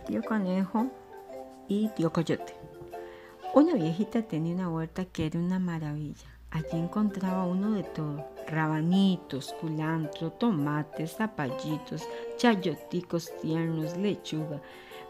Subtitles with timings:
[0.00, 0.86] tío conejo
[1.68, 2.54] y tío coyote.
[3.54, 6.28] Una viejita tenía una huerta que era una maravilla.
[6.50, 12.06] Allí encontraba uno de todo, rabanitos, culantro, tomates, zapallitos,
[12.36, 14.60] chayoticos tiernos, lechuga.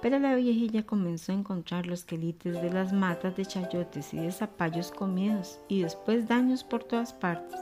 [0.01, 4.33] Pero la viejilla comenzó a encontrar los quelites de las matas de chayotes y de
[4.33, 7.61] zapallos comidos y después daños por todas partes.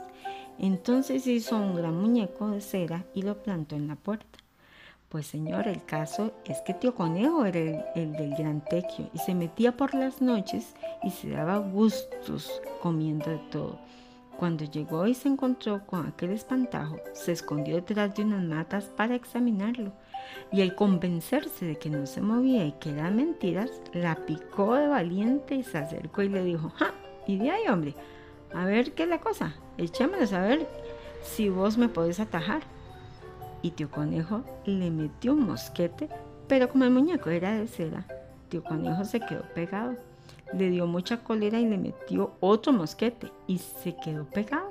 [0.57, 4.39] Entonces hizo un gran muñeco de cera y lo plantó en la puerta.
[5.09, 7.59] Pues señor, el caso es que tío Conejo era
[7.93, 13.29] el, del gran tequio y se metía por las noches y se daba gustos comiendo
[13.29, 13.77] de todo.
[14.37, 19.15] Cuando llegó y se encontró con aquel espantajo, se escondió detrás de unas matas para
[19.15, 19.93] examinarlo
[20.51, 24.87] y al convencerse de que no se movía y que eran mentiras, la picó de
[24.87, 26.93] valiente y se acercó y le dijo, ¡ja!
[27.27, 27.95] Y de ahí, hombre,
[28.53, 30.67] a ver qué es la cosa, échamelos a ver
[31.23, 32.63] si vos me podés atajar
[33.65, 36.07] y tío Conejo le metió un mosquete,
[36.47, 38.05] pero como el muñeco era de cera,
[38.47, 39.95] tío Conejo se quedó pegado.
[40.53, 44.69] Le dio mucha cólera y le metió otro mosquete y se quedó pegado.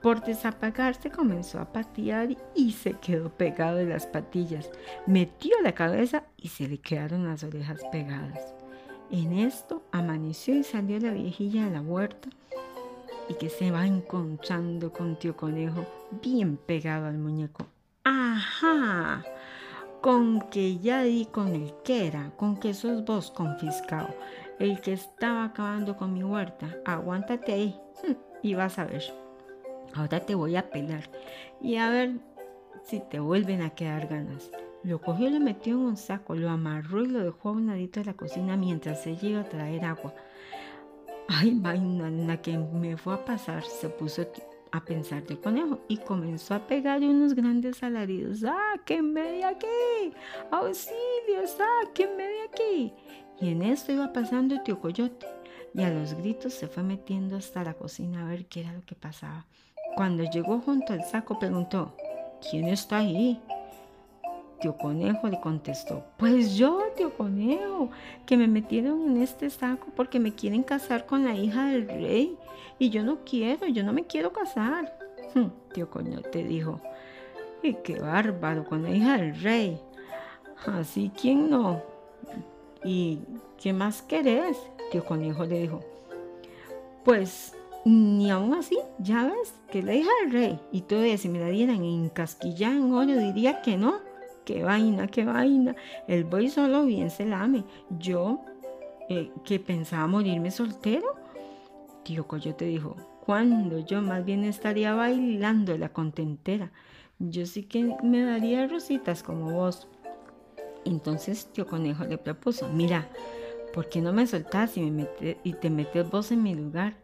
[0.00, 4.70] Por desapagarse comenzó a patear y se quedó pegado de las patillas.
[5.08, 8.54] Metió la cabeza y se le quedaron las orejas pegadas.
[9.10, 12.28] En esto amaneció y salió la viejilla a la huerta
[13.28, 15.84] y que se va encontrando con tío conejo
[16.22, 17.66] bien pegado al muñeco.
[18.32, 19.24] Ajá,
[20.00, 24.14] con que ya di con el que era, con que sos vos confiscado,
[24.60, 26.76] el que estaba acabando con mi huerta.
[26.84, 27.80] Aguántate ahí
[28.42, 29.02] y vas a ver.
[29.94, 31.10] Ahora te voy a pelar
[31.60, 32.20] y a ver
[32.84, 34.48] si te vuelven a quedar ganas.
[34.84, 37.98] Lo cogió lo metió en un saco, lo amarró y lo dejó a un ladito
[37.98, 40.14] de la cocina mientras se iba a traer agua.
[41.26, 44.22] Ay, vaina, que me fue a pasar, se puso
[44.72, 48.40] a pensar de conejo y comenzó a pegar unos grandes alaridos.
[48.40, 50.14] ¡Sáquenme de aquí!
[50.50, 51.46] ¡Auxilio!
[51.46, 52.92] ¡Sáquenme de aquí!
[53.40, 55.26] Y en esto iba pasando tío Coyote
[55.74, 58.84] y a los gritos se fue metiendo hasta la cocina a ver qué era lo
[58.84, 59.46] que pasaba.
[59.96, 61.96] Cuando llegó junto al saco preguntó,
[62.50, 63.40] ¿quién está ahí?
[64.60, 67.88] Tío Conejo le contestó, pues yo, tío Conejo,
[68.26, 72.36] que me metieron en este saco porque me quieren casar con la hija del rey
[72.78, 74.96] y yo no quiero, yo no me quiero casar.
[75.32, 76.80] Hm, tío Coyote dijo,
[77.62, 79.80] y qué bárbaro con la hija del rey.
[80.66, 81.80] Así, ¿quién no?
[82.82, 83.20] ¿Y
[83.62, 84.56] qué más querés?
[84.90, 85.80] Tío Conejo le dijo,
[87.04, 87.54] pues
[87.84, 91.48] ni aún así, ya ves, que la hija del rey y todavía si me la
[91.48, 94.09] dieran en casquilla en oro diría que no
[94.44, 95.74] qué vaina, qué vaina.
[96.06, 97.64] El boy solo bien se lame.
[97.98, 98.40] Yo,
[99.08, 101.14] eh, que pensaba morirme soltero.
[102.04, 106.72] Tío Coyote dijo, cuando yo más bien estaría bailando la contentera.
[107.18, 109.88] Yo sí que me daría rositas como vos.
[110.84, 113.08] Entonces tío Conejo le propuso, mira,
[113.74, 115.08] ¿por qué no me soltás y, me
[115.44, 116.94] y te metes vos en mi lugar?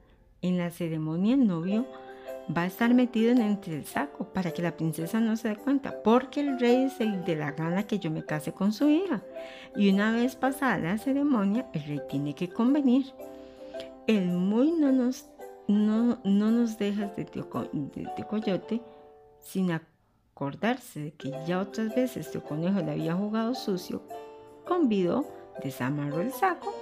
[0.42, 1.86] En la ceremonia el novio
[2.54, 6.02] va a estar metido entre el saco para que la princesa no se dé cuenta,
[6.02, 9.22] porque el rey se de la gana que yo me case con su hija.
[9.74, 13.06] Y una vez pasada la ceremonia, el rey tiene que convenir.
[14.06, 15.26] El muy no nos,
[15.66, 18.80] no, no nos dejas de tío, de Coyote
[19.40, 24.02] sin acordarse de que ya otras veces tío Conejo le había jugado sucio,
[24.64, 25.26] convidó,
[25.62, 26.72] desamarró el saco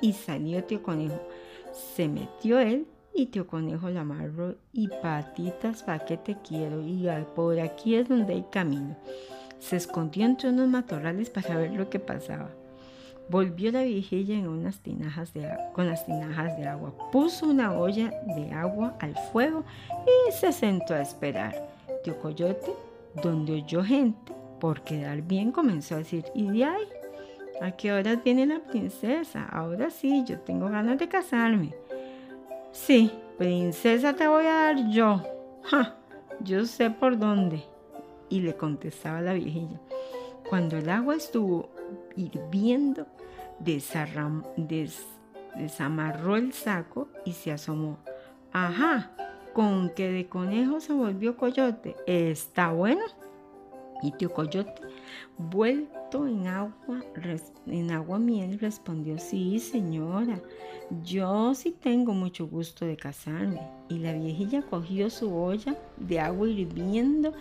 [0.00, 1.20] y salió tío Conejo.
[1.72, 7.08] Se metió él y tío conejo la amarró y patitas pa' que te quiero y
[7.34, 8.96] por aquí es donde hay camino.
[9.58, 12.50] Se escondió entre unos matorrales para ver lo que pasaba.
[13.28, 16.92] Volvió la viejilla en unas tinajas de con las tinajas de agua.
[17.12, 19.64] Puso una olla de agua al fuego
[20.06, 21.54] y se sentó a esperar.
[22.02, 22.72] Tío Coyote,
[23.22, 26.88] donde oyó gente, por quedar bien comenzó a decir, ¿y de ahí?
[27.60, 29.44] ¿A qué horas viene la princesa?
[29.44, 31.74] Ahora sí, yo tengo ganas de casarme.
[32.72, 35.22] Sí, princesa te voy a dar yo.
[35.64, 35.96] Ja,
[36.40, 37.64] yo sé por dónde.
[38.28, 39.80] Y le contestaba la viejilla.
[40.48, 41.70] Cuando el agua estuvo
[42.16, 43.06] hirviendo,
[45.56, 47.98] desamarró el saco y se asomó.
[48.52, 49.10] Ajá,
[49.52, 51.96] con que de conejo se volvió coyote.
[52.06, 53.02] Está bueno.
[54.02, 54.80] Y tío Coyote,
[56.12, 57.04] en agua,
[57.66, 60.40] en agua miel, respondió, sí, señora,
[61.04, 63.60] yo sí tengo mucho gusto de casarme.
[63.88, 67.32] Y la viejilla cogió su olla de agua hirviendo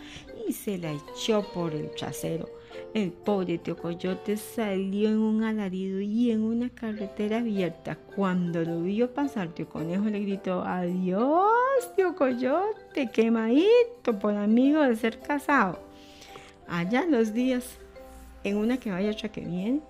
[0.47, 2.47] y se la echó por el trasero.
[2.93, 7.97] El pobre tío Coyote salió en un alarido y en una carretera abierta.
[8.15, 14.95] Cuando lo vio pasar, tío Conejo le gritó, adiós, tío Coyote, quemadito por amigo de
[14.95, 15.89] ser casado
[16.69, 17.79] allá los días
[18.43, 19.81] En una que vaya, otra que viene,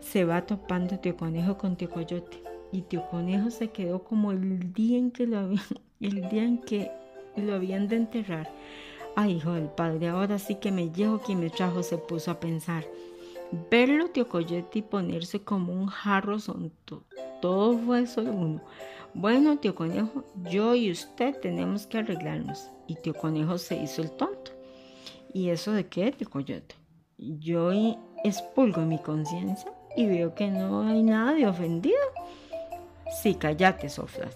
[0.00, 2.42] se va topando Tío Conejo con Tío Coyote.
[2.72, 5.64] Y Tío Conejo se quedó como el día en que lo habían,
[6.00, 6.90] el día en que
[7.36, 8.50] lo habían de enterrar.
[9.16, 12.40] Ay, hijo del padre, ahora sí que me llevo quien me trajo, se puso a
[12.40, 12.84] pensar.
[13.70, 17.02] Verlo Tío Coyote y ponerse como un jarro sonto.
[17.40, 18.60] Todo fue solo uno.
[19.12, 22.70] Bueno, tío Conejo, yo y usted tenemos que arreglarnos.
[22.86, 24.52] Y tío Conejo se hizo el tonto.
[25.32, 26.76] ¿Y eso de qué, tío Coyote?
[27.22, 27.70] Yo
[28.24, 31.98] expulgo mi conciencia y veo que no hay nada de ofendido.
[33.22, 34.34] Sí, cállate, Soflas.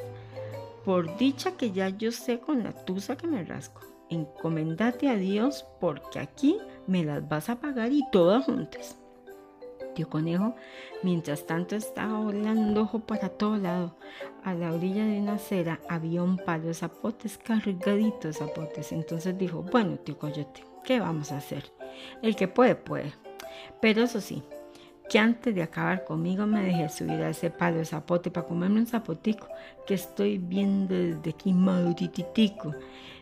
[0.84, 3.80] Por dicha que ya yo sé con la tusa que me rasco.
[4.10, 8.98] Encomendate a Dios porque aquí me las vas a pagar y todas juntas.
[9.94, 10.54] Tío Conejo,
[11.02, 13.96] mientras tanto, estaba volando ojo para todo lado.
[14.42, 18.92] A la orilla de una acera había un palo de zapotes, cargadito de zapotes.
[18.92, 21.72] Entonces dijo, bueno, tío Coyote, ¿qué vamos a hacer?
[22.22, 23.12] El que puede, puede.
[23.80, 24.42] Pero eso sí,
[25.08, 28.80] que antes de acabar conmigo me dejé subir a ese palo de zapote para comerme
[28.80, 29.46] un zapotico
[29.86, 32.74] que estoy viendo desde aquí maudititico.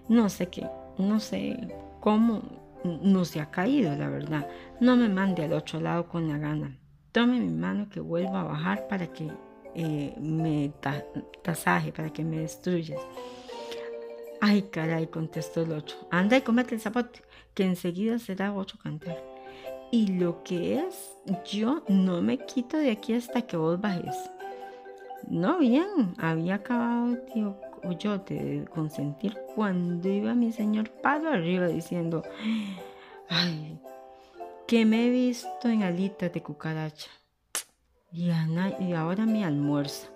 [0.09, 0.67] No sé qué,
[0.99, 1.69] no sé
[2.01, 2.43] cómo
[2.85, 4.49] no se ha caído, la verdad.
[4.81, 6.77] No me mande al otro lado con la gana.
[7.13, 9.31] Tome mi mano que vuelva a bajar para que
[9.75, 10.73] eh, me
[11.43, 13.01] tasaje, para que me destruyas.
[14.45, 15.95] Ay, caray, contestó el otro.
[16.11, 17.23] Anda y comete el zapote,
[17.55, 19.23] que enseguida será otro cantar.
[19.93, 21.13] Y lo que es,
[21.49, 24.17] yo no me quito de aquí hasta que vos bajes.
[25.29, 32.25] No, bien, había acabado, tío Coyote, de consentir cuando iba mi señor palo arriba diciendo,
[33.29, 33.79] ay,
[34.67, 37.13] que me he visto en alitas de cucaracha.
[38.11, 38.31] Y,
[38.81, 40.12] y ahora mi almuerzo.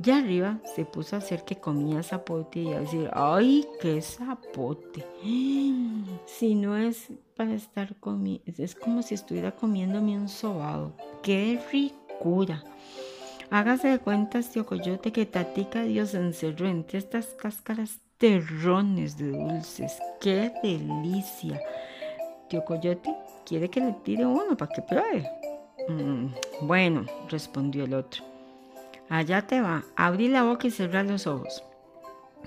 [0.00, 5.04] Ya arriba se puso a hacer que comía zapote y a decir, ay, qué zapote.
[6.26, 10.92] Si no es para estar comiendo, es como si estuviera comiéndome un sobado.
[11.22, 12.62] Qué ricura.
[13.50, 19.98] Hágase de cuenta, tío Coyote, que Tatica Dios encerró entre estas cáscaras terrones de dulces.
[20.20, 21.60] ¡Qué delicia!
[22.48, 23.14] Tío Coyote
[23.46, 25.30] quiere que le tire uno para que pruebe.
[25.88, 28.27] Mm, bueno, respondió el otro.
[29.08, 31.64] Allá te va, abrí la boca y cerrar los ojos.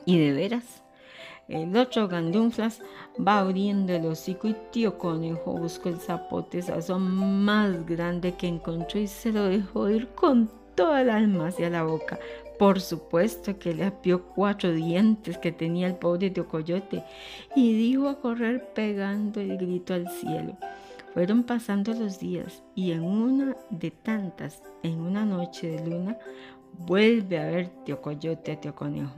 [0.06, 0.84] Y de veras,
[1.48, 2.82] el otro gandunflas
[3.20, 9.00] va abriendo el hocico y tío conejo buscó el zapote sazón más grande que encontró
[9.00, 12.20] y se lo dejó ir con toda el alma hacia la boca.
[12.60, 17.04] Por supuesto que le apió cuatro dientes que tenía el pobre tío Coyote
[17.56, 20.56] y dijo a correr pegando el grito al cielo.
[21.14, 26.18] Fueron pasando los días y en una de tantas, en una noche de luna,
[26.88, 29.12] vuelve a ver tío Coyote a tío Conejo.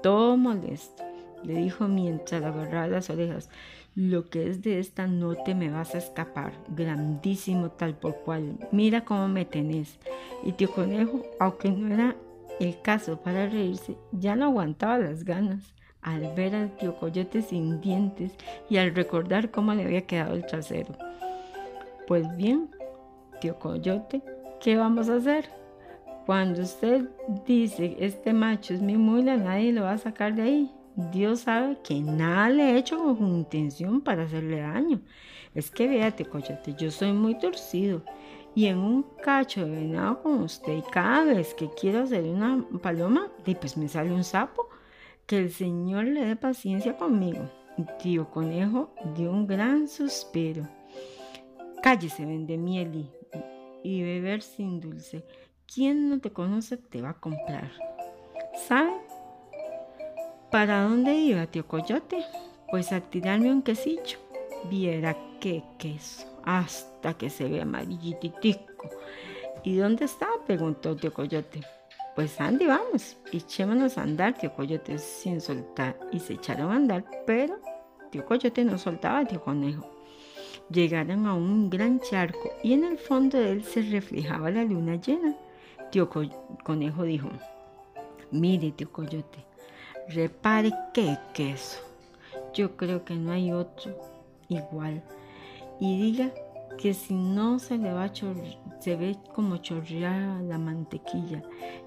[0.00, 1.02] Todo molesto,
[1.42, 3.50] le dijo mientras agarraba las orejas.
[3.96, 8.56] Lo que es de esta no te me vas a escapar, grandísimo tal por cual.
[8.70, 9.98] Mira cómo me tenés.
[10.44, 12.16] Y tío Conejo, aunque no era
[12.60, 17.80] el caso para reírse, ya no aguantaba las ganas al ver al tío Coyote sin
[17.80, 18.32] dientes
[18.68, 20.94] y al recordar cómo le había quedado el trasero.
[22.10, 22.68] Pues bien,
[23.40, 24.20] tío Coyote,
[24.60, 25.48] ¿qué vamos a hacer?
[26.26, 27.08] Cuando usted
[27.46, 30.74] dice, este macho es mi mula, nadie lo va a sacar de ahí.
[31.12, 35.00] Dios sabe que nada le he hecho con intención para hacerle daño.
[35.54, 38.02] Es que véate, coyote, yo soy muy torcido
[38.56, 42.66] y en un cacho de venado con usted y cada vez que quiero hacer una
[42.82, 44.68] paloma, pues me sale un sapo.
[45.26, 47.48] Que el Señor le dé paciencia conmigo.
[48.02, 50.79] Tío Conejo dio un gran suspiro.
[51.82, 53.08] Cállese, vende miel
[53.82, 55.24] y, beber sin dulce.
[55.66, 57.72] Quien no te conoce te va a comprar.
[58.68, 58.92] ¿Sabe?
[60.50, 62.22] ¿Para dónde iba, tío Coyote?
[62.70, 64.18] Pues a tirarme un quesillo.
[64.68, 68.90] Viera qué queso, hasta que se ve amarillitico.
[69.62, 70.28] ¿Y dónde está?
[70.46, 71.60] preguntó tío Coyote.
[72.14, 75.98] Pues Andy, vamos, echémonos a andar, tío Coyote, sin soltar.
[76.12, 77.58] Y se echaron a andar, pero
[78.10, 79.99] tío Coyote no soltaba tío Conejo.
[80.70, 84.96] Llegaron a un gran charco y en el fondo de él se reflejaba la luna
[84.96, 85.36] llena.
[85.90, 87.28] Tío Conejo dijo,
[88.30, 89.44] mire, tío Coyote,
[90.08, 91.80] Repare qué queso.
[92.52, 93.96] Yo creo que no hay otro
[94.48, 95.02] igual.
[95.78, 96.32] Y diga
[96.78, 101.42] que si no se le va a se ve como chorrear la mantequilla.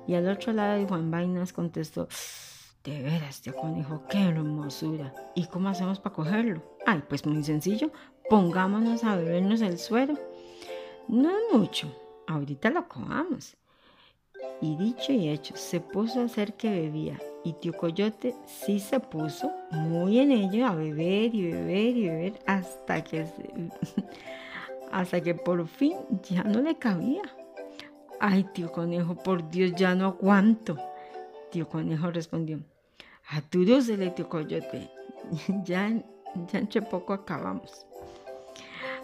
[0.08, 2.08] Y al otro lado de Juan Vainas contestó,
[2.84, 5.14] de veras, tío conejo, qué hermosura.
[5.36, 6.62] ¿Y cómo hacemos para cogerlo?
[6.86, 7.92] Ay, pues muy sencillo,
[8.30, 10.16] pongámonos a bebernos el suero.
[11.08, 11.94] No mucho,
[12.28, 13.56] ahorita lo comamos.
[14.62, 19.00] Y dicho y hecho, se puso a hacer que bebía y tío Coyote sí se
[19.00, 23.26] puso muy en ello a beber y beber y beber hasta que
[24.92, 25.98] hasta que por fin
[26.30, 27.24] ya no le cabía.
[28.20, 30.78] Ay, tío conejo, por Dios, ya no aguanto.
[31.52, 32.60] Tío conejo respondió,
[33.30, 34.90] atúrosele, tío coyote,
[35.66, 35.90] ya,
[36.48, 37.86] ya entre poco acabamos.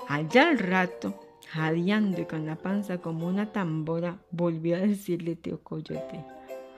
[0.09, 1.13] Allá al rato,
[1.49, 6.25] jadeando y con la panza como una tambora, volvió a decirle tío coyote,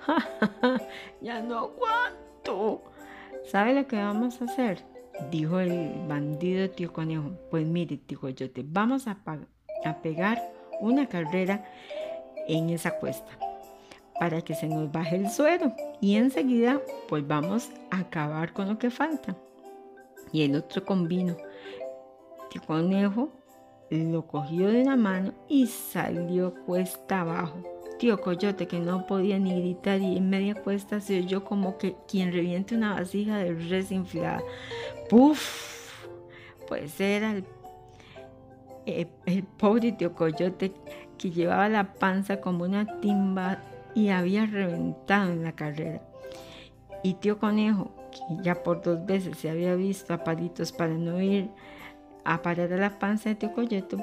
[1.22, 2.84] ya no aguanto.
[3.46, 4.84] ¿Sabe lo que vamos a hacer?
[5.32, 7.32] Dijo el bandido tío conejo.
[7.50, 9.18] Pues mire, tío coyote, vamos a,
[10.04, 10.42] pegar
[10.82, 11.64] una carrera
[12.50, 13.32] en esa cuesta
[14.20, 18.90] para que se nos baje el suero y enseguida pues a acabar con lo que
[18.90, 19.38] falta.
[20.34, 21.38] Y el otro convino.
[22.52, 23.30] Tío conejo
[23.90, 27.64] lo cogió de la mano y salió cuesta abajo.
[27.98, 31.96] Tío Coyote, que no podía ni gritar y en media cuesta se oyó como que
[32.08, 34.42] quien reviente una vasija de res inflada.
[35.10, 36.06] ¡Puf!
[36.68, 37.46] Pues era el,
[38.86, 40.74] eh, el pobre tío Coyote
[41.18, 43.60] que llevaba la panza como una timba
[43.96, 46.02] y había reventado en la carrera.
[47.04, 51.22] Y tío Conejo, que ya por dos veces se había visto a palitos para no
[51.22, 51.50] ir
[52.24, 53.98] a parar a la panza de tío Coyote,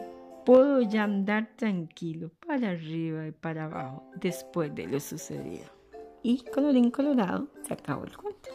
[0.44, 5.66] pudo ya andar tranquilo para arriba y para abajo después de lo sucedido.
[6.22, 8.48] Y colorín colorado, se acabó el cuento.